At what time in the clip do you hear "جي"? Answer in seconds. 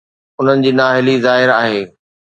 0.63-0.71